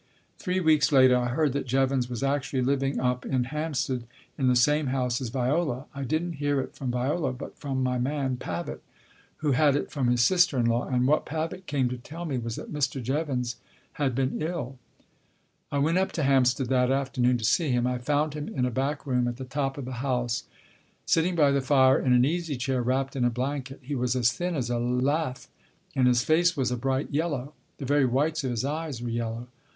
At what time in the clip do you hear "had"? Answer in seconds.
9.75-9.75, 13.93-14.15